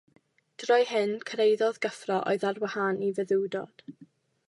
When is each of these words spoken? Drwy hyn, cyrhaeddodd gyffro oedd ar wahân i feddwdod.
Drwy 0.63 0.85
hyn, 0.91 1.13
cyrhaeddodd 1.31 1.79
gyffro 1.87 2.19
oedd 2.35 2.49
ar 2.53 2.65
wahân 2.65 3.07
i 3.11 3.15
feddwdod. 3.21 3.89